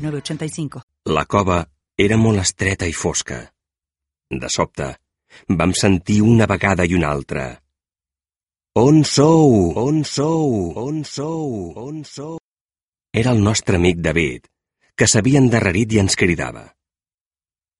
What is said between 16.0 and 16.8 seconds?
cridava.